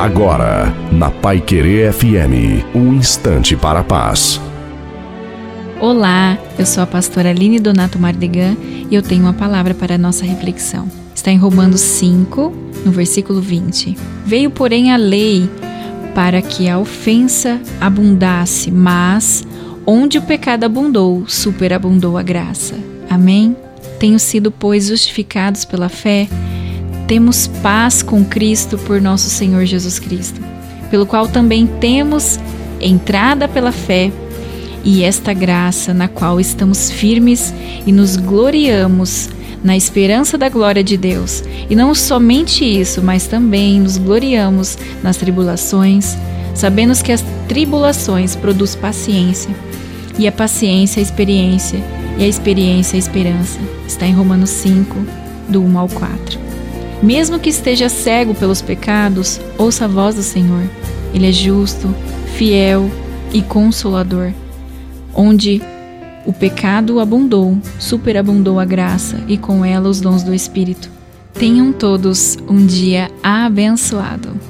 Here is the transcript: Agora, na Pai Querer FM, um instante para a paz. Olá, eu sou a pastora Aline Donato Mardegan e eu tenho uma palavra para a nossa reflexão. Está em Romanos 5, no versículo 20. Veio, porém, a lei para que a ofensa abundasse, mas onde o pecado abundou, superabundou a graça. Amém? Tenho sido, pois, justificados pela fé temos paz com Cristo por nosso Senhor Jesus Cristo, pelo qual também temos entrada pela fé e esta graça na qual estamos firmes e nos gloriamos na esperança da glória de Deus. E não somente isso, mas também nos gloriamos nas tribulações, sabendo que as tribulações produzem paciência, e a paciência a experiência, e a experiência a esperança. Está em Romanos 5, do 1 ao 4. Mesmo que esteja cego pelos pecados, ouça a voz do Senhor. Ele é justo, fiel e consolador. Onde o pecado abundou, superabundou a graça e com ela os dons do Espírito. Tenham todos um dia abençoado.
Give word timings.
Agora, 0.00 0.74
na 0.90 1.10
Pai 1.10 1.42
Querer 1.42 1.92
FM, 1.92 2.64
um 2.74 2.94
instante 2.94 3.54
para 3.54 3.80
a 3.80 3.84
paz. 3.84 4.40
Olá, 5.78 6.38
eu 6.58 6.64
sou 6.64 6.82
a 6.82 6.86
pastora 6.86 7.28
Aline 7.28 7.60
Donato 7.60 7.98
Mardegan 7.98 8.56
e 8.90 8.94
eu 8.94 9.02
tenho 9.02 9.24
uma 9.24 9.34
palavra 9.34 9.74
para 9.74 9.96
a 9.96 9.98
nossa 9.98 10.24
reflexão. 10.24 10.88
Está 11.14 11.30
em 11.30 11.36
Romanos 11.36 11.82
5, 11.82 12.50
no 12.82 12.90
versículo 12.90 13.42
20. 13.42 13.94
Veio, 14.24 14.50
porém, 14.50 14.90
a 14.90 14.96
lei 14.96 15.46
para 16.14 16.40
que 16.40 16.66
a 16.66 16.78
ofensa 16.78 17.60
abundasse, 17.78 18.70
mas 18.70 19.46
onde 19.84 20.16
o 20.16 20.22
pecado 20.22 20.64
abundou, 20.64 21.24
superabundou 21.28 22.16
a 22.16 22.22
graça. 22.22 22.74
Amém? 23.10 23.54
Tenho 23.98 24.18
sido, 24.18 24.50
pois, 24.50 24.86
justificados 24.86 25.66
pela 25.66 25.90
fé 25.90 26.26
temos 27.10 27.48
paz 27.48 28.04
com 28.04 28.24
Cristo 28.24 28.78
por 28.78 29.00
nosso 29.00 29.28
Senhor 29.28 29.64
Jesus 29.64 29.98
Cristo, 29.98 30.40
pelo 30.92 31.04
qual 31.04 31.26
também 31.26 31.66
temos 31.66 32.38
entrada 32.80 33.48
pela 33.48 33.72
fé 33.72 34.12
e 34.84 35.02
esta 35.02 35.32
graça 35.32 35.92
na 35.92 36.06
qual 36.06 36.38
estamos 36.38 36.88
firmes 36.88 37.52
e 37.84 37.90
nos 37.90 38.14
gloriamos 38.14 39.28
na 39.64 39.76
esperança 39.76 40.38
da 40.38 40.48
glória 40.48 40.84
de 40.84 40.96
Deus. 40.96 41.42
E 41.68 41.74
não 41.74 41.96
somente 41.96 42.64
isso, 42.64 43.02
mas 43.02 43.26
também 43.26 43.80
nos 43.80 43.98
gloriamos 43.98 44.78
nas 45.02 45.16
tribulações, 45.16 46.16
sabendo 46.54 46.94
que 47.02 47.10
as 47.10 47.24
tribulações 47.48 48.36
produzem 48.36 48.80
paciência, 48.80 49.50
e 50.16 50.28
a 50.28 50.32
paciência 50.32 51.00
a 51.00 51.02
experiência, 51.02 51.80
e 52.16 52.22
a 52.22 52.28
experiência 52.28 52.94
a 52.94 53.00
esperança. 53.00 53.58
Está 53.84 54.06
em 54.06 54.14
Romanos 54.14 54.50
5, 54.50 54.96
do 55.48 55.60
1 55.60 55.76
ao 55.76 55.88
4. 55.88 56.49
Mesmo 57.02 57.38
que 57.38 57.48
esteja 57.48 57.88
cego 57.88 58.34
pelos 58.34 58.60
pecados, 58.60 59.40
ouça 59.56 59.86
a 59.86 59.88
voz 59.88 60.14
do 60.14 60.22
Senhor. 60.22 60.62
Ele 61.14 61.28
é 61.28 61.32
justo, 61.32 61.94
fiel 62.36 62.90
e 63.32 63.40
consolador. 63.40 64.32
Onde 65.14 65.62
o 66.26 66.32
pecado 66.32 67.00
abundou, 67.00 67.58
superabundou 67.78 68.60
a 68.60 68.64
graça 68.64 69.18
e 69.26 69.38
com 69.38 69.64
ela 69.64 69.88
os 69.88 70.00
dons 70.00 70.22
do 70.22 70.34
Espírito. 70.34 70.90
Tenham 71.32 71.72
todos 71.72 72.36
um 72.46 72.66
dia 72.66 73.10
abençoado. 73.22 74.49